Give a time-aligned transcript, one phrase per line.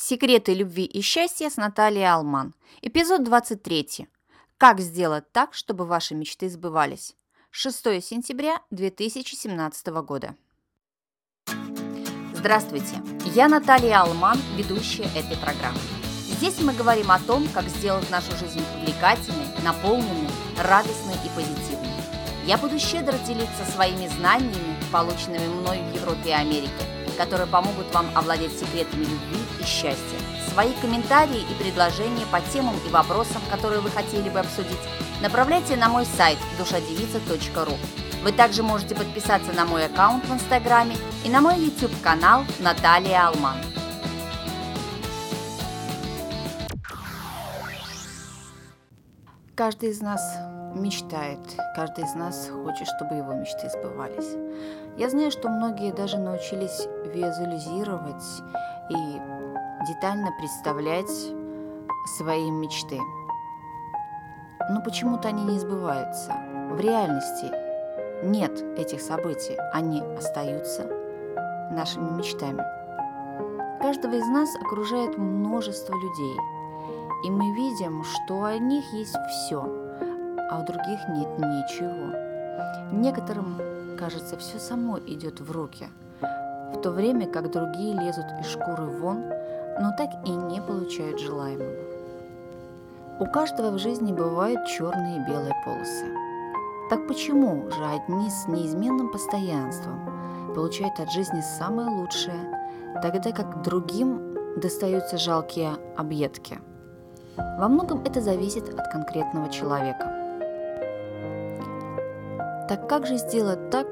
[0.00, 2.54] Секреты любви и счастья с Натальей Алман.
[2.82, 4.06] Эпизод 23.
[4.56, 7.16] Как сделать так, чтобы ваши мечты сбывались?
[7.50, 10.36] 6 сентября 2017 года.
[12.32, 13.02] Здравствуйте,
[13.34, 15.80] я Наталья Алман, ведущая этой программы.
[16.28, 21.90] Здесь мы говорим о том, как сделать нашу жизнь увлекательной, наполненной, радостной и позитивной.
[22.46, 28.06] Я буду щедро делиться своими знаниями, полученными мной в Европе и Америке, которые помогут вам
[28.16, 30.18] овладеть секретами любви и счастья.
[30.52, 34.78] Свои комментарии и предложения по темам и вопросам, которые вы хотели бы обсудить,
[35.20, 37.76] направляйте на мой сайт душадевица.ру.
[38.22, 43.56] Вы также можете подписаться на мой аккаунт в Инстаграме и на мой YouTube-канал Наталья Алман.
[49.54, 50.22] Каждый из нас
[50.74, 51.40] мечтает,
[51.74, 54.36] каждый из нас хочет, чтобы его мечты сбывались.
[54.98, 58.24] Я знаю, что многие даже научились визуализировать
[58.90, 59.20] и
[59.86, 61.10] детально представлять
[62.18, 62.98] свои мечты.
[64.70, 66.32] Но почему-то они не сбываются.
[66.70, 67.50] В реальности
[68.24, 70.84] нет этих событий, они остаются
[71.70, 72.62] нашими мечтами.
[73.80, 76.36] Каждого из нас окружает множество людей–
[77.24, 79.60] и мы видим, что у них есть все,
[80.50, 82.14] а у других нет ничего.
[82.92, 83.60] Некоторым,
[83.98, 85.88] кажется, все само идет в руки,
[86.72, 89.24] в то время как другие лезут из шкуры вон,
[89.80, 91.74] но так и не получают желаемого.
[93.20, 96.06] У каждого в жизни бывают черные и белые полосы.
[96.90, 102.40] Так почему же одни с неизменным постоянством получают от жизни самое лучшее,
[103.02, 106.58] тогда как другим достаются жалкие объедки–
[107.38, 110.27] во многом это зависит от конкретного человека.
[112.68, 113.86] Так как же сделать так,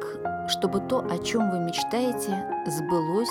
[0.49, 3.31] чтобы то, о чем вы мечтаете, сбылось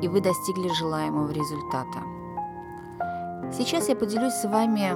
[0.00, 1.98] и вы достигли желаемого результата?
[3.52, 4.94] Сейчас я поделюсь с вами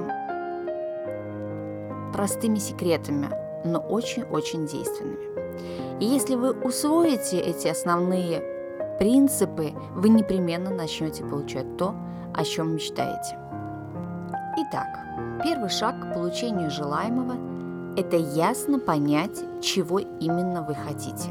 [2.13, 3.29] простыми секретами,
[3.65, 5.99] но очень-очень действенными.
[5.99, 8.41] И если вы усвоите эти основные
[8.99, 11.93] принципы, вы непременно начнете получать то,
[12.33, 13.37] о чем мечтаете.
[14.57, 14.87] Итак,
[15.43, 17.35] первый шаг к получению желаемого–
[17.97, 21.29] это ясно понять, чего именно вы хотите.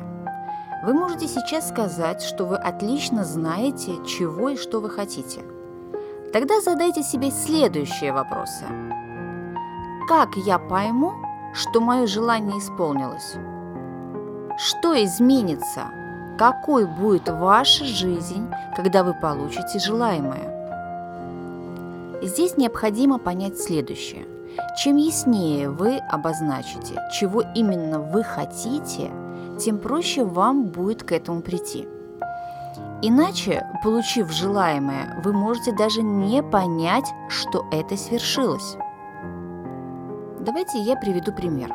[0.85, 5.43] Вы можете сейчас сказать, что вы отлично знаете, чего и что вы хотите.
[6.33, 8.65] Тогда задайте себе следующие вопросы.
[10.09, 11.13] Как я пойму,
[11.53, 13.37] что мое желание исполнилось?
[14.59, 15.91] Что изменится?
[16.39, 20.51] Какой будет ваша жизнь, когда вы получите желаемое?
[22.23, 24.27] Здесь необходимо понять следующее.
[24.77, 29.11] Чем яснее вы обозначите, чего именно вы хотите,
[29.59, 31.89] тем проще вам будет к этому прийти.
[33.03, 38.77] Иначе, получив желаемое, вы можете даже не понять, что это свершилось.
[40.41, 41.73] Давайте я приведу пример.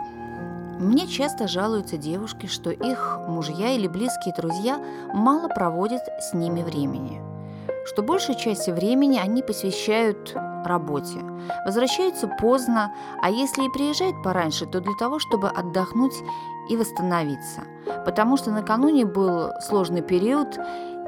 [0.80, 4.80] Мне часто жалуются девушки, что их мужья или близкие друзья
[5.14, 7.22] мало проводят с ними времени–
[7.86, 11.20] что большую часть времени они посвящают работе.
[11.66, 16.24] Возвращаются поздно, а если и приезжают пораньше, то для того, чтобы отдохнуть
[16.70, 17.62] и восстановиться.
[18.06, 20.58] Потому что накануне был сложный период,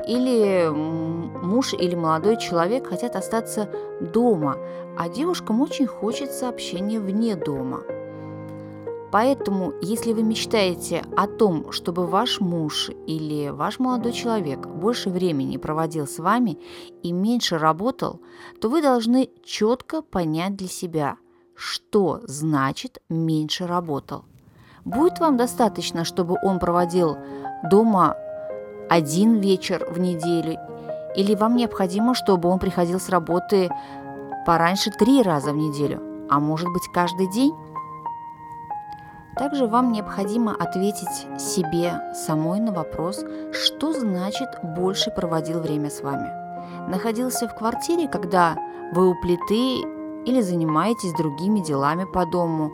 [0.07, 3.69] или муж или молодой человек хотят остаться
[3.99, 4.57] дома,
[4.97, 7.81] а девушкам очень хочется общения вне дома–
[9.11, 15.57] Поэтому, если вы мечтаете о том, чтобы ваш муж или ваш молодой человек больше времени
[15.57, 16.59] проводил с вами
[17.03, 18.19] и меньше работал,
[18.59, 21.17] то вы должны четко понять для себя,
[21.55, 24.25] что значит меньше работал.
[24.83, 27.17] Будет вам достаточно, чтобы он проводил
[27.69, 28.15] дома
[28.89, 30.59] один вечер в неделю,
[31.15, 33.69] или вам необходимо, чтобы он приходил с работы
[34.45, 37.53] пораньше три раза в неделю, а может быть каждый день?
[39.37, 46.31] Также вам необходимо ответить себе самой на вопрос, что значит «больше проводил время с вами».
[46.89, 48.57] Находился в квартире, когда
[48.93, 49.81] вы у плиты
[50.25, 52.71] или занимаетесь другими делами по дому,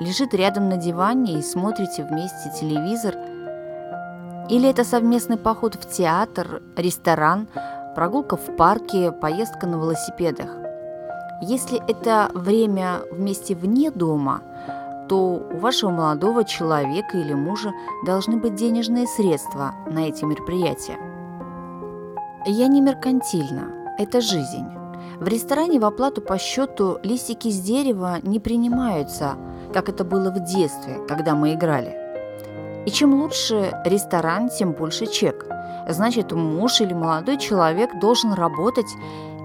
[0.00, 3.14] лежит рядом на диване и смотрите вместе телевизор,
[4.50, 7.46] или это совместный поход в театр, ресторан,
[7.94, 10.50] прогулка в парке, поездка на велосипедах.
[11.40, 14.42] Если это время вместе вне дома–
[15.08, 17.72] то у вашего молодого человека или мужа
[18.04, 20.98] должны быть денежные средства на эти мероприятия.
[22.46, 24.66] Я не меркантильна, это жизнь.
[25.18, 29.36] В ресторане в оплату по счету листики с дерева не принимаются,
[29.72, 31.96] как это было в детстве, когда мы играли.
[32.86, 35.46] И чем лучше ресторан, тем больше чек.
[35.88, 38.92] Значит, муж или молодой человек должен работать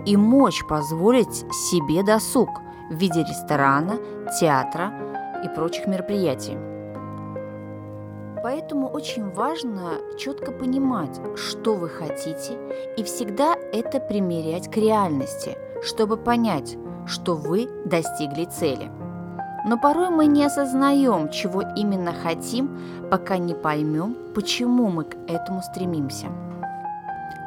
[0.06, 2.50] и мочь позволить себе досуг
[2.90, 3.98] в виде ресторана,
[4.40, 5.09] театра
[5.44, 6.58] и прочих мероприятий.
[8.42, 12.54] Поэтому очень важно четко понимать, что вы хотите,
[12.96, 18.90] и всегда это примерять к реальности, чтобы понять, что вы достигли цели.
[19.66, 22.80] Но порой мы не осознаем, чего именно хотим,
[23.12, 26.28] пока не поймем, почему мы к этому стремимся.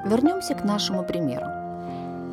[0.05, 1.47] Вернемся к нашему примеру.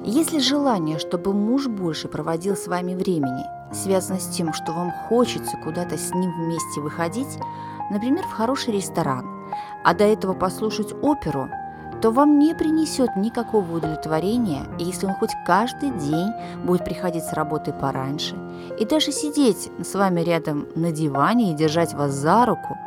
[0.04, 5.57] Если желание, чтобы муж больше проводил с вами времени, связано с тем, что вам хочется
[5.57, 7.39] куда-то с ним вместе выходить,
[7.89, 9.25] например, в хороший ресторан,
[9.83, 11.50] а до этого послушать оперу,
[12.01, 16.31] то вам не принесет никакого удовлетворения, если он хоть каждый день
[16.63, 18.36] будет приходить с работы пораньше
[18.80, 22.77] и даже сидеть с вами рядом на диване и держать вас за руку,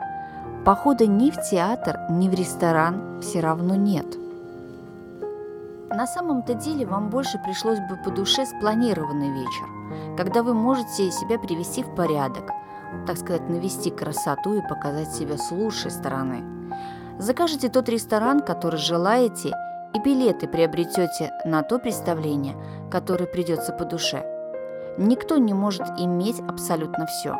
[0.64, 4.06] похода ни в театр, ни в ресторан все равно нет.
[5.90, 9.66] На самом-то деле вам больше пришлось бы по душе спланированный вечер,
[10.16, 12.50] когда вы можете себя привести в порядок–
[13.06, 16.44] так сказать, навести красоту и показать себя с лучшей стороны.
[17.18, 19.54] Закажите тот ресторан, который желаете,
[19.94, 22.56] и билеты приобретете на то представление,
[22.90, 24.24] которое придется по душе.
[24.96, 27.36] Никто не может иметь абсолютно все.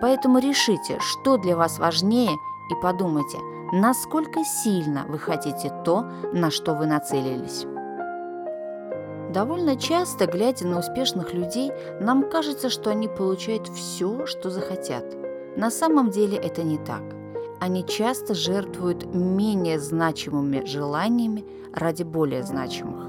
[0.00, 3.38] Поэтому решите, что для вас важнее, и подумайте,
[3.72, 6.02] насколько сильно вы хотите то,
[6.32, 7.66] на что вы нацелились.
[9.32, 11.70] Довольно часто, глядя на успешных людей,
[12.00, 15.04] нам кажется, что они получают все, что захотят.
[15.56, 17.02] На самом деле это не так.
[17.60, 21.44] Они часто жертвуют менее значимыми желаниями
[21.74, 23.08] ради более значимых.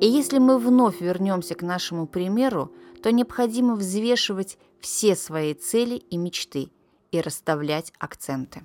[0.00, 2.72] И если мы вновь вернемся к нашему примеру,
[3.02, 6.68] то необходимо взвешивать все свои цели и мечты
[7.10, 8.62] и расставлять акценты.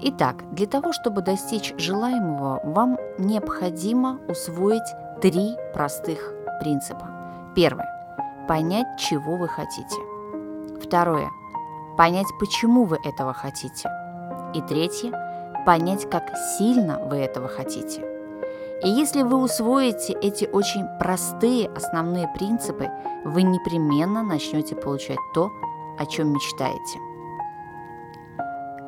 [0.00, 4.88] Итак, для того, чтобы достичь желаемого, вам необходимо усвоить
[5.20, 7.08] три простых принципа.
[7.54, 7.84] Первый.
[8.46, 9.96] Понять, чего вы хотите.
[10.82, 11.30] Второе.
[11.96, 13.90] Понять, почему вы этого хотите.
[14.54, 15.12] И третье.
[15.66, 18.02] Понять, как сильно вы этого хотите.
[18.84, 22.88] И если вы усвоите эти очень простые основные принципы,
[23.24, 25.50] вы непременно начнете получать то,
[25.98, 27.07] о чем мечтаете.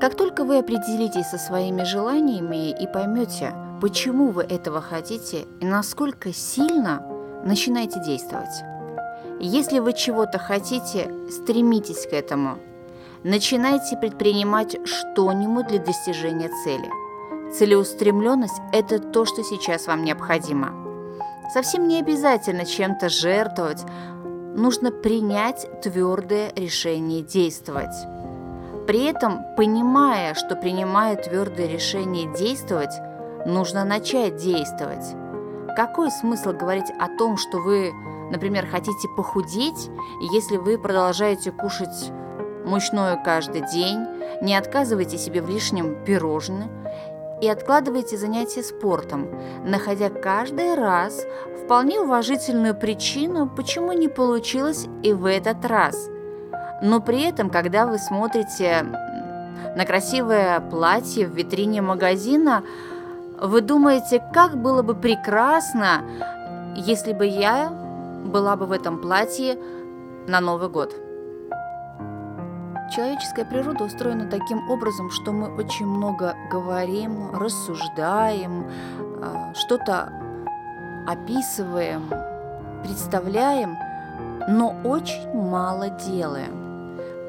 [0.00, 3.52] Как только вы определитесь со своими желаниями и поймете,
[3.82, 7.02] почему вы этого хотите и насколько сильно
[7.44, 8.64] начинаете действовать.
[9.40, 12.56] Если вы чего-то хотите, стремитесь к этому.
[13.24, 16.90] Начинайте предпринимать что-нибудь для достижения цели.
[17.52, 20.72] Целеустремленность– это то, что сейчас вам необходимо.
[21.52, 23.84] Совсем не обязательно чем-то жертвовать,
[24.56, 27.94] нужно принять твердое решение действовать.
[28.90, 32.90] При этом, понимая, что принимая твердое решение действовать,
[33.46, 35.14] нужно начать действовать.
[35.76, 37.92] Какой смысл говорить о том, что вы,
[38.32, 39.88] например, хотите похудеть,
[40.32, 42.10] если вы продолжаете кушать
[42.64, 44.08] мучное каждый день,
[44.42, 46.68] не отказывайте себе в лишнем пирожном
[47.40, 49.28] и откладывайте занятия спортом,
[49.64, 51.24] находя каждый раз
[51.62, 56.09] вполне уважительную причину, почему не получилось и в этот раз.
[56.82, 58.84] Но при этом, когда вы смотрите
[59.76, 62.62] на красивое платье в витрине магазина,
[63.40, 66.02] вы думаете, как было бы прекрасно,
[66.76, 67.70] если бы я
[68.24, 69.58] была бы в этом платье
[70.26, 70.94] на Новый год?
[72.94, 78.66] Человеческая природа устроена таким образом, что мы очень много говорим, рассуждаем,
[79.22, 80.12] а, что-то
[81.06, 82.10] описываем,
[82.82, 83.78] представляем,
[84.48, 86.59] но очень мало делаем.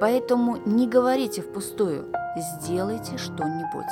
[0.02, 3.86] Поэтому не говорите впустую, сделайте что-нибудь.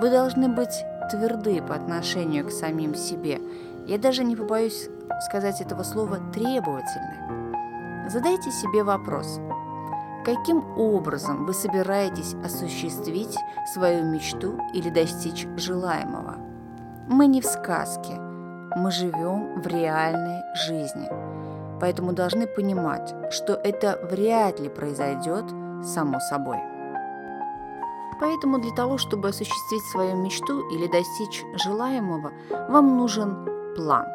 [0.00, 3.40] Вы должны быть тверды по отношению к самим себе.
[3.84, 4.88] Я даже не побоюсь
[5.28, 8.08] сказать этого слова требовательны.
[8.08, 9.40] Задайте себе вопрос.
[10.24, 13.36] Каким образом вы собираетесь осуществить
[13.72, 16.36] свою мечту или достичь желаемого?
[17.08, 18.12] Мы не в сказке,
[18.76, 21.33] мы живем в реальной жизни.
[21.84, 25.44] Поэтому должны понимать, что это вряд ли произойдет
[25.82, 26.56] само собой.
[28.18, 32.32] Поэтому для того, чтобы осуществить свою мечту или достичь желаемого,
[32.70, 34.06] вам нужен план.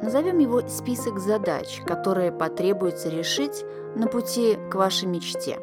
[0.00, 3.62] Назовем его список задач, которые потребуется решить
[3.96, 5.58] на пути к вашей мечте.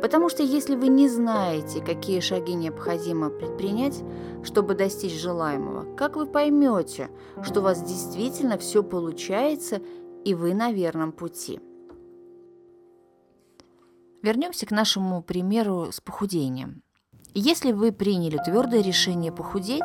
[0.00, 4.02] Потому что если вы не знаете, какие шаги необходимо предпринять,
[4.44, 7.10] чтобы достичь желаемого, как вы поймете,
[7.42, 9.80] что у вас действительно все получается
[10.24, 11.60] и вы на верном пути–
[14.22, 16.82] Вернемся к нашему примеру с похудением.
[17.34, 19.84] Если вы приняли твердое решение похудеть,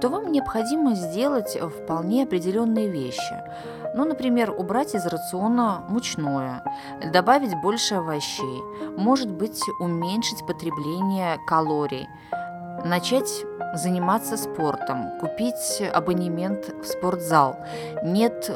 [0.00, 3.42] то вам необходимо сделать вполне определенные вещи.
[3.94, 6.62] Ну, например, убрать из рациона мучное,
[7.12, 8.62] добавить больше овощей,
[8.96, 12.08] может быть, уменьшить потребление калорий,
[12.84, 17.56] начать заниматься спортом, купить абонемент в спортзал.
[18.02, 18.50] Нет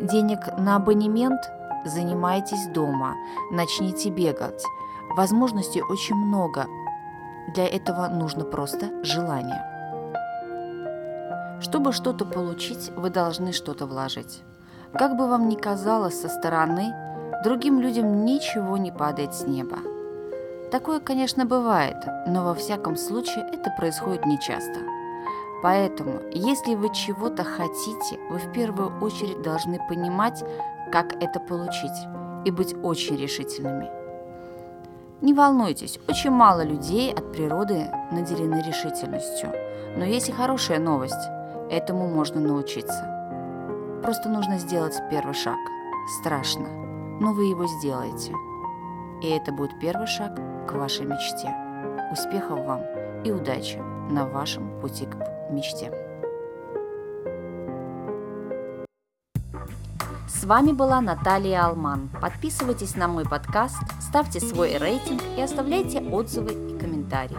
[0.00, 1.40] денег на абонемент?
[1.84, 3.14] Занимайтесь дома,
[3.52, 4.64] начните бегать.
[5.16, 6.66] Возможностей очень много.
[7.54, 9.64] Для этого нужно просто желание.
[11.60, 14.42] Чтобы что-то получить, вы должны что-то вложить.
[14.92, 16.94] Как бы вам ни казалось со стороны,
[17.44, 19.78] другим людям ничего не падает с неба.
[20.70, 21.96] Такое, конечно, бывает,
[22.26, 24.80] но во всяком случае это происходит нечасто.
[25.62, 30.44] Поэтому, если вы чего-то хотите, вы в первую очередь должны понимать,
[30.92, 32.06] как это получить,
[32.44, 33.90] и быть очень решительными.
[35.20, 39.52] Не волнуйтесь, очень мало людей от природы наделены решительностью.
[39.96, 41.37] Но есть и хорошая новость.
[41.70, 44.00] Этому можно научиться.
[44.02, 45.58] Просто нужно сделать первый шаг.
[46.20, 46.66] Страшно,
[47.20, 48.32] но вы его сделаете.
[49.22, 50.34] И это будет первый шаг
[50.66, 51.54] к вашей мечте.
[52.10, 52.80] Успехов вам
[53.22, 53.76] и удачи
[54.10, 55.92] на вашем пути к мечте.
[60.26, 62.08] С вами была Наталья Алман.
[62.22, 67.36] Подписывайтесь на мой подкаст, ставьте свой рейтинг и оставляйте отзывы и комментарии.